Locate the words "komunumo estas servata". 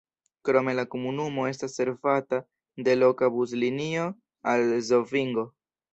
0.93-2.41